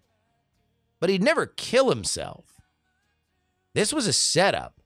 But 0.99 1.09
he'd 1.09 1.23
never 1.23 1.45
kill 1.45 1.89
himself. 1.89 2.61
This 3.73 3.93
was 3.93 4.07
a 4.07 4.13
setup, 4.13 4.81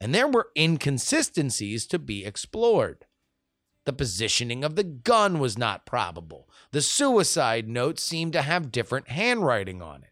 and 0.00 0.14
there 0.14 0.28
were 0.28 0.48
inconsistencies 0.56 1.86
to 1.86 1.98
be 1.98 2.24
explored. 2.24 3.06
The 3.84 3.92
positioning 3.92 4.64
of 4.64 4.76
the 4.76 4.84
gun 4.84 5.38
was 5.38 5.58
not 5.58 5.86
probable. 5.86 6.48
The 6.70 6.82
suicide 6.82 7.68
note 7.68 7.98
seemed 7.98 8.32
to 8.34 8.42
have 8.42 8.72
different 8.72 9.08
handwriting 9.08 9.82
on 9.82 10.04
it. 10.04 10.11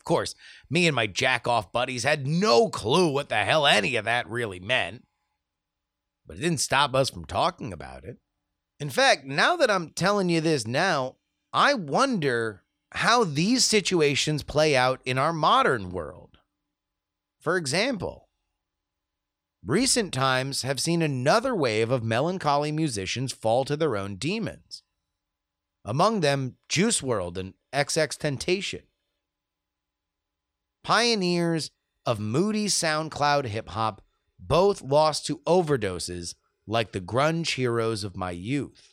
Of 0.00 0.04
course, 0.04 0.34
me 0.70 0.86
and 0.86 0.96
my 0.96 1.06
jack 1.06 1.46
off 1.46 1.72
buddies 1.72 2.04
had 2.04 2.26
no 2.26 2.70
clue 2.70 3.12
what 3.12 3.28
the 3.28 3.44
hell 3.44 3.66
any 3.66 3.96
of 3.96 4.06
that 4.06 4.28
really 4.30 4.58
meant. 4.58 5.04
But 6.26 6.38
it 6.38 6.40
didn't 6.40 6.60
stop 6.60 6.94
us 6.94 7.10
from 7.10 7.26
talking 7.26 7.70
about 7.70 8.04
it. 8.04 8.16
In 8.78 8.88
fact, 8.88 9.26
now 9.26 9.56
that 9.56 9.70
I'm 9.70 9.90
telling 9.90 10.30
you 10.30 10.40
this 10.40 10.66
now, 10.66 11.16
I 11.52 11.74
wonder 11.74 12.62
how 12.92 13.24
these 13.24 13.66
situations 13.66 14.42
play 14.42 14.74
out 14.74 15.02
in 15.04 15.18
our 15.18 15.34
modern 15.34 15.90
world. 15.90 16.38
For 17.38 17.58
example, 17.58 18.30
recent 19.62 20.14
times 20.14 20.62
have 20.62 20.80
seen 20.80 21.02
another 21.02 21.54
wave 21.54 21.90
of 21.90 22.02
melancholy 22.02 22.72
musicians 22.72 23.32
fall 23.32 23.66
to 23.66 23.76
their 23.76 23.98
own 23.98 24.16
demons. 24.16 24.82
Among 25.84 26.20
them, 26.20 26.56
Juice 26.70 27.02
WRLD 27.02 27.36
and 27.36 27.54
XXXTentacion. 27.74 28.84
Pioneers 30.90 31.70
of 32.04 32.18
moody 32.18 32.66
SoundCloud 32.66 33.44
hip 33.44 33.68
hop, 33.68 34.02
both 34.40 34.82
lost 34.82 35.24
to 35.26 35.38
overdoses 35.46 36.34
like 36.66 36.90
the 36.90 37.00
grunge 37.00 37.54
heroes 37.54 38.02
of 38.02 38.16
my 38.16 38.32
youth. 38.32 38.92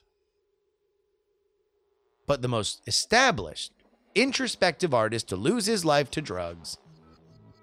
But 2.27 2.43
the 2.43 2.47
most 2.47 2.83
established, 2.85 3.71
introspective 4.13 4.93
artist 4.93 5.29
to 5.29 5.35
lose 5.35 5.65
his 5.65 5.83
life 5.83 6.11
to 6.11 6.21
drugs 6.21 6.77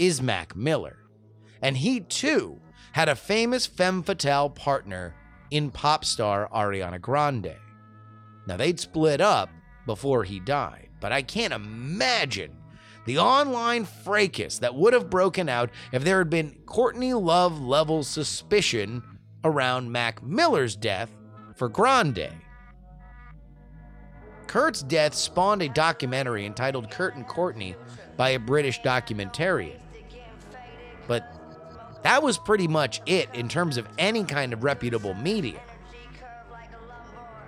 is 0.00 0.20
Mac 0.20 0.56
Miller. 0.56 0.98
And 1.62 1.76
he 1.76 2.00
too 2.00 2.60
had 2.90 3.08
a 3.08 3.14
famous 3.14 3.66
femme 3.66 4.02
fatale 4.02 4.50
partner 4.50 5.14
in 5.52 5.70
pop 5.70 6.04
star 6.04 6.48
Ariana 6.52 7.00
Grande. 7.00 7.54
Now, 8.48 8.56
they'd 8.56 8.80
split 8.80 9.20
up 9.20 9.50
before 9.86 10.24
he 10.24 10.40
died, 10.40 10.88
but 11.00 11.12
I 11.12 11.22
can't 11.22 11.54
imagine 11.54 12.63
the 13.04 13.18
online 13.18 13.84
fracas 13.84 14.58
that 14.60 14.74
would 14.74 14.92
have 14.92 15.10
broken 15.10 15.48
out 15.48 15.70
if 15.92 16.04
there 16.04 16.18
had 16.18 16.30
been 16.30 16.56
Courtney 16.66 17.14
Love 17.14 17.60
level 17.60 18.02
suspicion 18.02 19.02
around 19.44 19.92
Mac 19.92 20.22
Miller's 20.22 20.76
death 20.76 21.10
for 21.54 21.68
Grande. 21.68 22.30
Kurt's 24.46 24.82
death 24.82 25.14
spawned 25.14 25.62
a 25.62 25.68
documentary 25.68 26.46
entitled 26.46 26.90
Kurt 26.90 27.16
and 27.16 27.26
Courtney 27.26 27.74
by 28.16 28.30
a 28.30 28.38
British 28.38 28.80
documentarian. 28.82 29.80
But 31.06 31.24
that 32.02 32.22
was 32.22 32.38
pretty 32.38 32.68
much 32.68 33.02
it 33.06 33.28
in 33.34 33.48
terms 33.48 33.76
of 33.76 33.88
any 33.98 34.24
kind 34.24 34.52
of 34.52 34.62
reputable 34.62 35.14
media. 35.14 35.60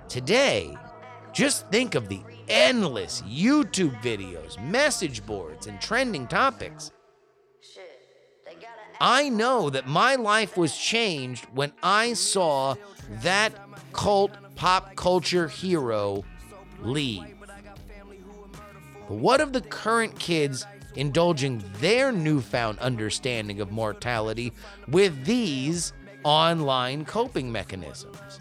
Today, 0.09 0.77
just 1.33 1.69
think 1.71 1.95
of 1.95 2.09
the 2.09 2.21
endless 2.49 3.23
YouTube 3.23 4.01
videos, 4.03 4.63
message 4.63 5.25
boards, 5.25 5.67
and 5.67 5.81
trending 5.81 6.27
topics. 6.27 6.91
I 9.01 9.29
know 9.29 9.69
that 9.71 9.87
my 9.87 10.15
life 10.15 10.57
was 10.57 10.77
changed 10.77 11.47
when 11.53 11.73
I 11.83 12.15
saw 12.15 12.77
that 13.23 13.53
cult 13.93 14.33
pop 14.55 14.97
culture 14.97 15.49
hero 15.49 16.25
leave. 16.81 17.35
But 19.09 19.19
what 19.19 19.41
of 19.41 19.53
the 19.53 19.61
current 19.61 20.19
kids 20.19 20.67
indulging 20.95 21.63
their 21.79 22.11
newfound 22.11 22.79
understanding 22.79 23.61
of 23.61 23.71
mortality 23.71 24.53
with 24.89 25.25
these 25.25 25.93
online 26.25 27.05
coping 27.05 27.53
mechanisms? 27.53 28.41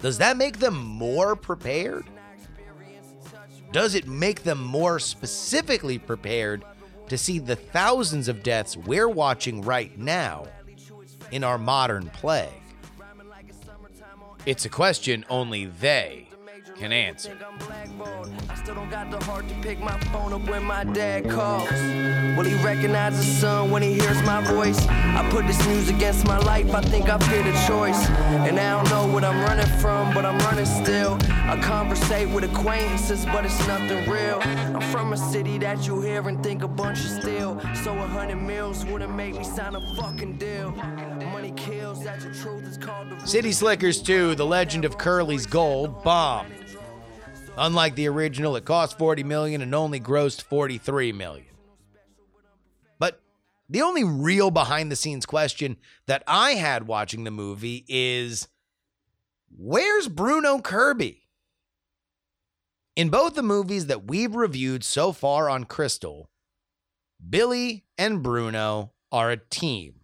Does 0.00 0.18
that 0.18 0.36
make 0.36 0.58
them 0.58 0.74
more 0.74 1.36
prepared? 1.36 2.04
Does 3.72 3.94
it 3.94 4.06
make 4.06 4.42
them 4.42 4.62
more 4.62 4.98
specifically 4.98 5.98
prepared 5.98 6.62
to 7.08 7.16
see 7.16 7.38
the 7.38 7.56
thousands 7.56 8.28
of 8.28 8.42
deaths 8.42 8.76
we're 8.76 9.08
watching 9.08 9.62
right 9.62 9.96
now 9.98 10.46
in 11.30 11.42
our 11.42 11.56
modern 11.56 12.08
plague? 12.10 12.50
It's 14.44 14.66
a 14.66 14.68
question 14.68 15.24
only 15.30 15.66
they 15.66 16.28
can 16.76 16.92
answer. 16.92 17.36
Still 18.62 18.76
don't 18.76 18.90
got 18.90 19.10
the 19.10 19.18
heart 19.24 19.48
to 19.48 19.54
pick 19.56 19.80
my 19.80 19.98
phone 20.12 20.32
up 20.32 20.48
when 20.48 20.62
my 20.62 20.84
dad 20.84 21.28
calls. 21.28 21.68
Will 22.36 22.44
he 22.44 22.54
recognize 22.64 23.14
son 23.40 23.72
when 23.72 23.82
he 23.82 23.94
hears 23.94 24.22
my 24.22 24.40
voice? 24.40 24.86
I 24.86 25.28
put 25.32 25.48
this 25.48 25.66
news 25.66 25.88
against 25.88 26.28
my 26.28 26.38
life, 26.38 26.72
I 26.72 26.80
think 26.80 27.08
I've 27.08 27.28
made 27.28 27.44
a 27.44 27.66
choice. 27.66 28.08
And 28.46 28.60
I 28.60 28.80
don't 28.80 28.88
know 28.88 29.12
what 29.12 29.24
I'm 29.24 29.40
running 29.42 29.66
from, 29.80 30.14
but 30.14 30.24
I'm 30.24 30.38
running 30.38 30.66
still. 30.66 31.18
I 31.24 31.60
conversate 31.60 32.28
with 32.28 32.44
acquaintances, 32.44 33.26
but 33.26 33.44
it's 33.44 33.66
nothing 33.66 34.08
real. 34.08 34.38
I'm 34.44 34.80
from 34.92 35.12
a 35.12 35.16
city 35.16 35.58
that 35.58 35.84
you 35.88 36.00
hear 36.00 36.28
and 36.28 36.40
think 36.40 36.62
a 36.62 36.68
bunch 36.68 37.00
of 37.00 37.10
steel. 37.10 37.60
So 37.82 37.98
a 37.98 38.06
hundred 38.06 38.36
mils 38.36 38.84
wouldn't 38.84 39.12
make 39.12 39.34
me 39.34 39.42
sign 39.42 39.74
a 39.74 39.96
fucking 39.96 40.38
deal. 40.38 40.70
Money 41.32 41.52
kills, 41.56 42.04
that's 42.04 42.24
the 42.24 42.32
truth, 42.32 42.64
it's 42.68 42.76
called 42.76 43.10
the 43.10 43.26
City 43.26 43.50
Slickers 43.50 44.00
2, 44.00 44.36
The 44.36 44.46
Legend 44.46 44.84
of 44.84 44.98
Curly's 44.98 45.46
Gold, 45.46 46.04
bombed. 46.04 46.52
Unlike 47.56 47.96
the 47.96 48.08
original, 48.08 48.56
it 48.56 48.64
cost 48.64 48.98
40 48.98 49.24
million 49.24 49.60
and 49.60 49.74
only 49.74 50.00
grossed 50.00 50.42
43 50.42 51.12
million. 51.12 51.46
But 52.98 53.20
the 53.68 53.82
only 53.82 54.04
real 54.04 54.50
behind 54.50 54.90
the 54.90 54.96
scenes 54.96 55.26
question 55.26 55.76
that 56.06 56.22
I 56.26 56.52
had 56.52 56.86
watching 56.86 57.24
the 57.24 57.30
movie 57.30 57.84
is 57.88 58.48
where's 59.54 60.08
Bruno 60.08 60.60
Kirby? 60.60 61.18
In 62.96 63.10
both 63.10 63.34
the 63.34 63.42
movies 63.42 63.86
that 63.86 64.06
we've 64.06 64.34
reviewed 64.34 64.84
so 64.84 65.12
far 65.12 65.48
on 65.48 65.64
Crystal, 65.64 66.30
Billy 67.28 67.84
and 67.96 68.22
Bruno 68.22 68.92
are 69.10 69.30
a 69.30 69.36
team. 69.36 70.01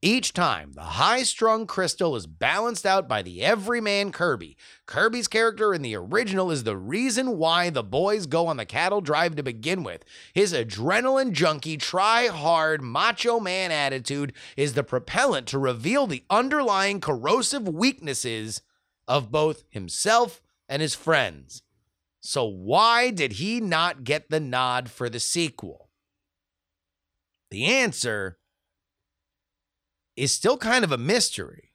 Each 0.00 0.32
time, 0.32 0.74
the 0.74 0.82
high 0.82 1.24
strung 1.24 1.66
Crystal 1.66 2.14
is 2.14 2.28
balanced 2.28 2.86
out 2.86 3.08
by 3.08 3.20
the 3.20 3.42
everyman 3.42 4.12
Kirby. 4.12 4.56
Kirby's 4.86 5.26
character 5.26 5.74
in 5.74 5.82
the 5.82 5.96
original 5.96 6.52
is 6.52 6.62
the 6.62 6.76
reason 6.76 7.36
why 7.36 7.70
the 7.70 7.82
boys 7.82 8.26
go 8.26 8.46
on 8.46 8.58
the 8.58 8.64
cattle 8.64 9.00
drive 9.00 9.34
to 9.34 9.42
begin 9.42 9.82
with. 9.82 10.04
His 10.32 10.52
adrenaline 10.52 11.32
junkie, 11.32 11.76
try 11.76 12.28
hard, 12.28 12.80
macho 12.80 13.40
man 13.40 13.72
attitude 13.72 14.34
is 14.56 14.74
the 14.74 14.84
propellant 14.84 15.48
to 15.48 15.58
reveal 15.58 16.06
the 16.06 16.22
underlying 16.30 17.00
corrosive 17.00 17.66
weaknesses 17.66 18.62
of 19.08 19.32
both 19.32 19.64
himself 19.68 20.40
and 20.68 20.80
his 20.80 20.94
friends. 20.94 21.62
So, 22.20 22.44
why 22.44 23.10
did 23.10 23.32
he 23.32 23.60
not 23.60 24.04
get 24.04 24.30
the 24.30 24.38
nod 24.38 24.90
for 24.90 25.08
the 25.08 25.18
sequel? 25.18 25.88
The 27.50 27.64
answer 27.64 28.37
is 30.18 30.32
still 30.32 30.58
kind 30.58 30.84
of 30.84 30.92
a 30.92 30.98
mystery. 30.98 31.72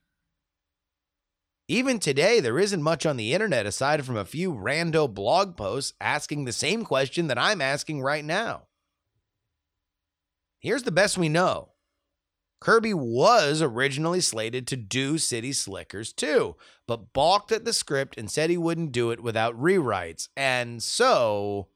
Even 1.69 1.97
today, 1.97 2.41
there 2.41 2.59
isn't 2.59 2.83
much 2.83 3.05
on 3.05 3.15
the 3.15 3.33
internet 3.33 3.65
aside 3.65 4.05
from 4.05 4.17
a 4.17 4.25
few 4.25 4.53
rando 4.53 5.11
blog 5.11 5.55
posts 5.55 5.93
asking 6.01 6.43
the 6.43 6.51
same 6.51 6.83
question 6.83 7.27
that 7.27 7.37
I'm 7.37 7.61
asking 7.61 8.01
right 8.01 8.23
now. 8.23 8.63
Here's 10.59 10.83
the 10.83 10.91
best 10.91 11.17
we 11.17 11.29
know 11.29 11.69
Kirby 12.59 12.93
was 12.93 13.61
originally 13.61 14.19
slated 14.19 14.67
to 14.67 14.75
do 14.75 15.17
City 15.17 15.53
Slickers 15.53 16.11
2, 16.11 16.55
but 16.85 17.13
balked 17.13 17.51
at 17.53 17.63
the 17.63 17.73
script 17.73 18.17
and 18.17 18.29
said 18.29 18.49
he 18.49 18.57
wouldn't 18.57 18.91
do 18.91 19.11
it 19.11 19.23
without 19.23 19.59
rewrites, 19.59 20.27
and 20.35 20.83
so 20.83 21.69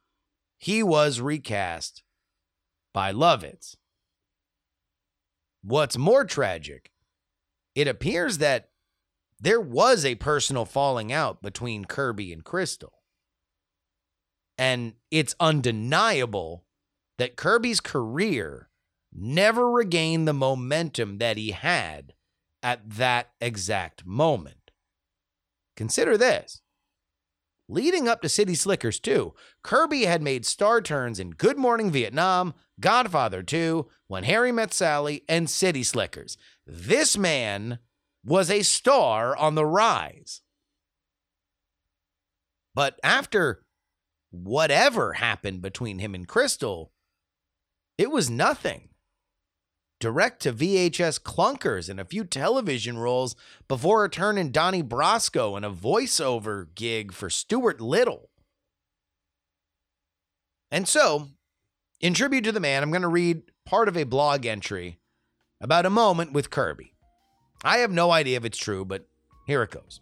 he 0.58 0.84
was 0.84 1.21
recast 1.21 2.03
by 2.93 3.13
Lovitz. 3.13 3.77
What's 5.63 5.98
more 5.98 6.26
tragic 6.26 6.91
it 7.78 7.88
appears 7.88 8.39
that 8.39 8.70
there 9.39 9.62
was 9.62 10.04
a 10.04 10.15
personal 10.15 10.65
falling 10.65 11.13
out 11.13 11.43
between 11.43 11.86
Kirby 11.86 12.34
and 12.34 12.43
Crystal. 12.43 13.04
And 14.58 14.93
it's 15.12 15.36
undeniable 15.39 16.65
that 17.20 17.36
Kirby's 17.36 17.80
career 17.80 18.70
never 19.13 19.70
regained 19.70 20.28
the 20.28 20.34
momentum 20.34 21.20
that 21.20 21.38
he 21.38 21.52
had 21.52 22.13
at 22.63 22.89
that 22.89 23.30
exact 23.39 24.08
moment. 24.08 24.72
Consider 25.76 26.17
this. 26.17 26.62
Leading 27.70 28.08
up 28.08 28.24
to 28.24 28.30
City 28.30 28.56
Slickers 28.56 29.00
2, 29.00 29.36
Kirby 29.62 30.06
had 30.06 30.24
made 30.24 30.48
star 30.48 30.82
turns 30.82 31.20
in 31.20 31.30
Good 31.30 31.60
Morning 31.60 31.91
Vietnam, 31.91 32.56
Godfather 32.80 33.44
2, 33.44 33.88
When 34.08 34.24
Harry 34.24 34.52
Met 34.52 34.74
Sally, 34.74 35.24
and 35.28 35.50
City 35.50 35.84
Slickers. 35.84 36.38
This 36.66 37.18
man 37.18 37.80
was 38.24 38.52
a 38.52 38.62
star 38.62 39.36
on 39.36 39.56
the 39.56 39.66
rise. 39.66 40.42
But 42.76 43.00
after 43.04 43.63
whatever 44.30 45.13
happened 45.13 45.62
between 45.62 46.00
him 46.00 46.13
and 46.13 46.28
Crystal, 46.28 46.92
it 47.98 48.12
was 48.12 48.30
nothing. 48.30 48.90
Direct 50.00 50.44
to 50.44 50.54
VHS 50.54 51.20
clunkers 51.20 51.90
and 51.90 52.00
a 52.00 52.06
few 52.06 52.24
television 52.24 53.00
roles 53.00 53.36
before 53.68 54.06
a 54.06 54.10
turn 54.10 54.38
in 54.38 54.52
Donnie 54.52 54.84
Brasco 54.84 55.56
and 55.56 55.66
a 55.66 55.72
voiceover 55.72 56.68
gig 56.76 57.12
for 57.12 57.32
Stuart 57.32 57.82
Little. 57.82 58.30
And 60.70 60.88
so, 60.88 61.30
in 62.00 62.14
tribute 62.14 62.44
to 62.44 62.52
the 62.52 62.60
man, 62.60 62.84
I'm 62.84 62.92
going 62.92 63.02
to 63.02 63.08
read 63.08 63.44
part 63.66 63.88
of 63.88 63.98
a 63.98 64.04
blog 64.04 64.46
entry 64.46 65.00
about 65.60 65.86
a 65.86 65.90
moment 65.90 66.34
with 66.34 66.50
Kirby. 66.50 66.94
I 67.64 67.78
have 67.80 67.92
no 67.92 68.12
idea 68.12 68.38
if 68.38 68.46
it's 68.46 68.58
true, 68.58 68.86
but 68.86 69.08
here 69.48 69.64
it 69.64 69.72
goes. 69.72 70.02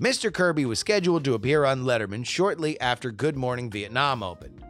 Mr. 0.00 0.32
Kirby 0.32 0.66
was 0.66 0.78
scheduled 0.78 1.24
to 1.24 1.34
appear 1.34 1.64
on 1.64 1.84
Letterman 1.84 2.26
shortly 2.26 2.78
after 2.80 3.10
Good 3.10 3.36
Morning 3.36 3.70
Vietnam 3.70 4.22
opened. 4.22 4.62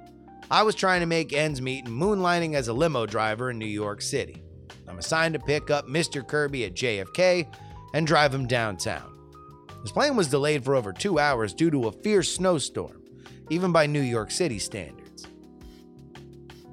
I 0.51 0.63
was 0.63 0.77
trying 0.77 1.01
to 1.01 1.07
make 1.07 1.33
ends 1.33 1.61
meet 1.61 1.87
and 1.87 2.01
moonlighting 2.01 2.55
as 2.55 2.69
a 2.69 2.73
limo 2.73 3.07
driver 3.07 3.51
in 3.51 3.59
New 3.59 3.67
York 3.67 4.03
City. 4.03 4.45
I'm 4.87 4.99
assigned 4.99 5.35
to 5.35 5.41
pick 5.41 5.71
up 5.71 5.89
Mr. 5.89 6.25
Kirby 6.25 6.67
at 6.67 6.75
JFK 6.75 7.53
and 7.93 8.07
drive 8.07 8.33
him 8.33 8.47
downtown. 8.47 9.13
His 9.83 9.91
plane 9.91 10.15
was 10.15 10.29
delayed 10.29 10.65
for 10.65 10.77
over 10.77 10.93
two 10.93 11.19
hours 11.19 11.55
due 11.55 11.71
to 11.71 11.89
a 11.89 11.93
fierce 11.93 12.33
snowstorm, 12.33 13.03
even 13.51 13.73
by 13.73 13.87
New 13.87 14.01
York 14.01 14.31
City 14.31 14.61
standards. 14.61 15.06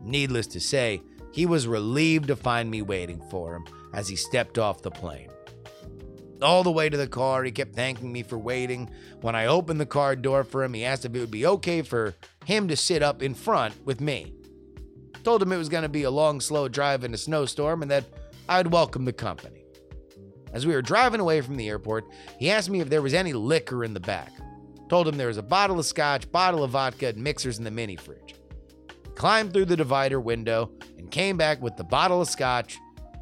Needless 0.03 0.47
to 0.47 0.59
say, 0.59 1.01
he 1.31 1.45
was 1.45 1.67
relieved 1.67 2.27
to 2.27 2.35
find 2.35 2.69
me 2.69 2.81
waiting 2.81 3.21
for 3.29 3.55
him 3.55 3.65
as 3.93 4.07
he 4.07 4.15
stepped 4.15 4.59
off 4.59 4.81
the 4.81 4.91
plane. 4.91 5.29
All 6.41 6.63
the 6.63 6.71
way 6.71 6.89
to 6.89 6.97
the 6.97 7.07
car, 7.07 7.43
he 7.43 7.51
kept 7.51 7.73
thanking 7.73 8.11
me 8.11 8.21
for 8.21 8.37
waiting. 8.37 8.89
When 9.21 9.35
I 9.35 9.45
opened 9.45 9.79
the 9.79 9.85
car 9.85 10.15
door 10.15 10.43
for 10.43 10.63
him, 10.63 10.73
he 10.73 10.83
asked 10.83 11.05
if 11.05 11.15
it 11.15 11.19
would 11.19 11.31
be 11.31 11.45
okay 11.45 11.81
for 11.81 12.15
him 12.45 12.67
to 12.67 12.75
sit 12.75 13.01
up 13.01 13.23
in 13.23 13.33
front 13.33 13.73
with 13.85 14.01
me. 14.01 14.33
Told 15.23 15.41
him 15.41 15.53
it 15.53 15.57
was 15.57 15.69
going 15.69 15.83
to 15.83 15.89
be 15.89 16.03
a 16.03 16.11
long, 16.11 16.41
slow 16.41 16.67
drive 16.67 17.05
in 17.05 17.13
a 17.13 17.17
snowstorm 17.17 17.81
and 17.81 17.89
that 17.89 18.03
I'd 18.49 18.67
welcome 18.67 19.05
the 19.05 19.13
company. 19.13 19.63
As 20.51 20.67
we 20.67 20.73
were 20.75 20.81
driving 20.81 21.21
away 21.21 21.39
from 21.39 21.55
the 21.55 21.69
airport, 21.69 22.05
he 22.37 22.51
asked 22.51 22.69
me 22.69 22.81
if 22.81 22.89
there 22.89 23.01
was 23.01 23.13
any 23.13 23.31
liquor 23.31 23.83
in 23.83 23.93
the 23.93 23.99
back. 23.99 24.31
Told 24.89 25.07
him 25.07 25.17
there 25.17 25.27
was 25.27 25.37
a 25.37 25.43
bottle 25.43 25.79
of 25.79 25.85
scotch, 25.85 26.29
bottle 26.31 26.63
of 26.63 26.71
vodka, 26.71 27.07
and 27.07 27.23
mixers 27.23 27.57
in 27.57 27.63
the 27.63 27.71
mini 27.71 27.95
fridge. 27.95 28.35
Climbed 29.15 29.53
through 29.53 29.65
the 29.65 29.77
divider 29.77 30.19
window 30.19 30.71
and 30.97 31.09
came 31.09 31.37
back 31.37 31.61
with 31.61 31.77
the 31.77 31.83
bottle 31.83 32.21
of 32.21 32.29
scotch 32.29 32.77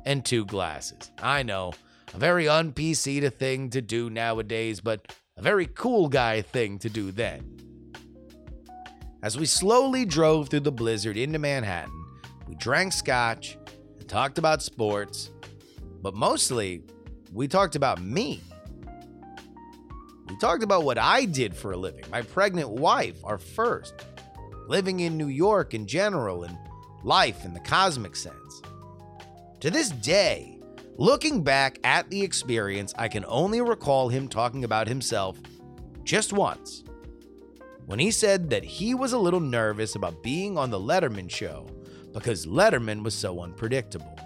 and 0.06 0.24
two 0.26 0.46
glasses. 0.46 1.12
I 1.22 1.44
know, 1.44 1.74
a 2.14 2.18
very 2.18 2.48
un 2.48 2.72
PC 2.72 3.32
thing 3.34 3.70
to 3.72 3.82
do 3.82 4.10
nowadays, 4.10 4.80
but 4.82 5.14
a 5.38 5.42
very 5.42 5.68
cool 5.68 6.10
guy 6.10 6.42
thing 6.42 6.80
to 6.80 6.90
do 6.90 7.12
then. 7.12 7.58
As 9.24 9.38
we 9.38 9.46
slowly 9.46 10.06
drove 10.06 10.50
through 10.50 10.62
the 10.62 10.72
blizzard 10.72 11.18
into 11.18 11.38
Manhattan, 11.38 11.94
we 12.48 12.56
drank 12.56 12.94
scotch 12.94 13.58
and 14.00 14.10
talked 14.10 14.38
about 14.38 14.64
sports, 14.64 15.30
but 16.02 16.16
mostly 16.16 16.84
we 17.32 17.48
talked 17.48 17.76
about 17.76 18.02
me. 18.02 18.42
We 20.28 20.38
talked 20.38 20.64
about 20.64 20.84
what 20.84 20.98
I 20.98 21.26
did 21.26 21.56
for 21.56 21.74
a 21.74 21.78
living, 21.78 22.06
my 22.12 22.22
pregnant 22.22 22.70
wife, 22.70 23.18
our 23.24 23.38
first, 23.38 23.94
living 24.72 25.02
in 25.02 25.18
New 25.18 25.28
York 25.28 25.74
in 25.74 25.86
general, 25.86 26.46
and 26.46 26.58
life 27.04 27.44
in 27.44 27.54
the 27.54 27.60
cosmic 27.60 28.16
sense. 28.16 28.62
To 29.60 29.70
this 29.70 29.90
day, 29.90 30.62
looking 30.96 31.44
back 31.44 31.78
at 31.84 32.10
the 32.10 32.22
experience, 32.22 32.94
I 32.98 33.10
can 33.10 33.26
only 33.28 33.60
recall 33.60 34.08
him 34.08 34.30
talking 34.30 34.64
about 34.64 34.88
himself 34.88 35.38
just 36.06 36.32
once 36.32 36.86
when 37.86 38.00
he 38.00 38.12
said 38.12 38.50
that 38.52 38.64
he 38.64 38.94
was 38.94 39.12
a 39.12 39.20
little 39.20 39.42
nervous 39.42 39.96
about 39.96 40.24
being 40.24 40.58
on 40.58 40.70
the 40.70 40.80
Letterman 40.80 41.30
show 41.30 41.68
because 42.14 42.46
Letterman 42.46 43.04
was 43.04 43.14
so 43.14 43.42
unpredictable. 43.42 44.18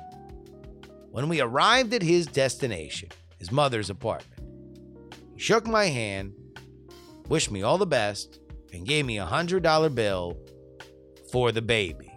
When 1.09 1.27
we 1.27 1.41
arrived 1.41 1.91
at 1.95 2.03
his 2.03 2.27
destination, 2.27 3.09
his 3.39 3.51
mother's 3.51 3.89
apartment, 3.89 4.43
he 5.33 5.39
shook 5.39 5.65
my 5.65 5.85
hand, 5.85 6.35
wished 7.29 7.49
me 7.49 7.63
all 7.63 7.79
the 7.79 7.87
best, 7.87 8.41
and 8.75 8.85
gave 8.85 9.05
me 9.05 9.17
a 9.19 9.25
$100 9.25 9.95
bill 9.95 10.37
for 11.31 11.51
the 11.51 11.61
baby. 11.61 12.11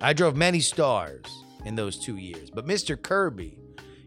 I 0.00 0.12
drove 0.12 0.36
many 0.36 0.60
stars 0.60 1.24
in 1.64 1.74
those 1.74 1.98
two 1.98 2.16
years, 2.16 2.50
but 2.50 2.66
Mr. 2.66 3.00
Kirby 3.00 3.58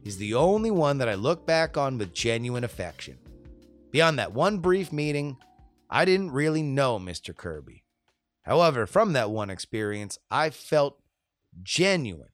is 0.03 0.17
the 0.17 0.33
only 0.33 0.71
one 0.71 0.99
that 0.99 1.09
I 1.09 1.15
look 1.15 1.45
back 1.45 1.77
on 1.77 1.97
with 1.97 2.13
genuine 2.13 2.63
affection. 2.63 3.17
Beyond 3.91 4.19
that 4.19 4.33
one 4.33 4.59
brief 4.59 4.91
meeting, 4.91 5.37
I 5.89 6.05
didn't 6.05 6.31
really 6.31 6.61
know 6.61 6.99
Mr. 6.99 7.35
Kirby. 7.35 7.83
However, 8.43 8.85
from 8.85 9.13
that 9.13 9.29
one 9.29 9.49
experience, 9.49 10.17
I 10.29 10.49
felt 10.49 11.01
genuine 11.63 12.29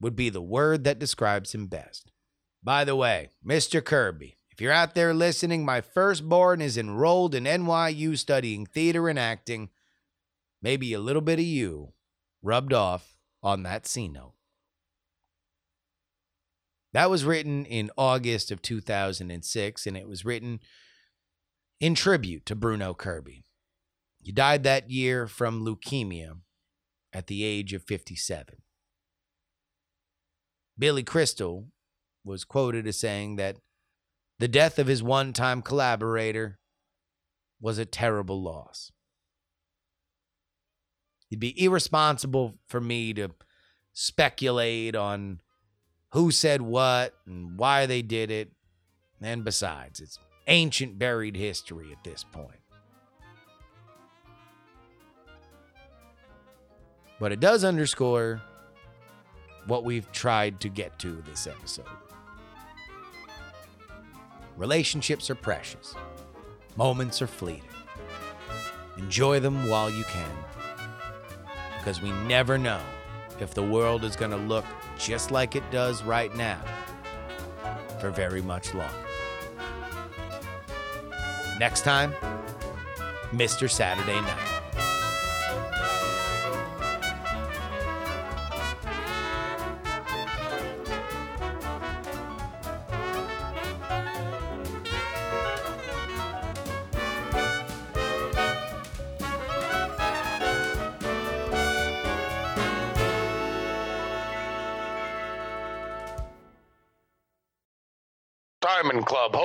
would 0.00 0.16
be 0.16 0.30
the 0.30 0.42
word 0.42 0.84
that 0.84 0.98
describes 0.98 1.54
him 1.54 1.66
best. 1.66 2.10
By 2.62 2.84
the 2.84 2.96
way, 2.96 3.30
Mr. 3.46 3.84
Kirby, 3.84 4.38
if 4.54 4.60
you're 4.60 4.70
out 4.70 4.94
there 4.94 5.12
listening, 5.12 5.64
my 5.64 5.80
firstborn 5.80 6.60
is 6.60 6.78
enrolled 6.78 7.34
in 7.34 7.42
NYU 7.42 8.16
studying 8.16 8.66
theater 8.66 9.08
and 9.08 9.18
acting. 9.18 9.70
Maybe 10.62 10.92
a 10.92 11.00
little 11.00 11.22
bit 11.22 11.40
of 11.40 11.44
you 11.44 11.92
rubbed 12.40 12.72
off 12.72 13.16
on 13.42 13.64
that 13.64 13.84
C 13.84 14.06
note. 14.06 14.34
That 16.92 17.10
was 17.10 17.24
written 17.24 17.66
in 17.66 17.90
August 17.98 18.52
of 18.52 18.62
2006, 18.62 19.86
and 19.88 19.96
it 19.96 20.06
was 20.06 20.24
written 20.24 20.60
in 21.80 21.96
tribute 21.96 22.46
to 22.46 22.54
Bruno 22.54 22.94
Kirby. 22.94 23.44
He 24.22 24.30
died 24.30 24.62
that 24.62 24.88
year 24.88 25.26
from 25.26 25.64
leukemia 25.64 26.36
at 27.12 27.26
the 27.26 27.42
age 27.42 27.72
of 27.72 27.82
57. 27.82 28.58
Billy 30.78 31.02
Crystal 31.02 31.66
was 32.24 32.44
quoted 32.44 32.86
as 32.86 33.00
saying 33.00 33.34
that 33.34 33.56
the 34.38 34.48
death 34.48 34.78
of 34.78 34.86
his 34.86 35.02
one 35.02 35.32
time 35.32 35.62
collaborator 35.62 36.58
was 37.60 37.78
a 37.78 37.84
terrible 37.84 38.42
loss. 38.42 38.92
It'd 41.30 41.40
be 41.40 41.62
irresponsible 41.62 42.58
for 42.68 42.80
me 42.80 43.14
to 43.14 43.30
speculate 43.92 44.94
on 44.94 45.40
who 46.12 46.30
said 46.30 46.62
what 46.62 47.14
and 47.26 47.58
why 47.58 47.86
they 47.86 48.02
did 48.02 48.30
it. 48.30 48.50
And 49.20 49.44
besides, 49.44 50.00
it's 50.00 50.18
ancient 50.46 50.98
buried 50.98 51.36
history 51.36 51.90
at 51.90 52.04
this 52.04 52.24
point. 52.24 52.60
But 57.18 57.32
it 57.32 57.40
does 57.40 57.64
underscore 57.64 58.42
what 59.66 59.84
we've 59.84 60.10
tried 60.12 60.60
to 60.60 60.68
get 60.68 60.98
to 60.98 61.22
this 61.26 61.46
episode. 61.46 61.86
Relationships 64.56 65.28
are 65.30 65.34
precious, 65.34 65.96
moments 66.76 67.20
are 67.20 67.26
fleeting. 67.26 67.62
Enjoy 68.96 69.40
them 69.40 69.68
while 69.68 69.90
you 69.90 70.04
can, 70.04 70.30
because 71.78 72.00
we 72.00 72.12
never 72.28 72.56
know 72.56 72.80
if 73.40 73.52
the 73.52 73.62
world 73.62 74.04
is 74.04 74.14
going 74.14 74.30
to 74.30 74.36
look 74.36 74.64
just 74.96 75.32
like 75.32 75.56
it 75.56 75.68
does 75.72 76.04
right 76.04 76.34
now 76.36 76.62
for 78.00 78.10
very 78.10 78.40
much 78.40 78.72
longer. 78.74 78.94
Next 81.58 81.82
time, 81.82 82.14
Mr. 83.32 83.68
Saturday 83.68 84.20
Night. 84.20 84.53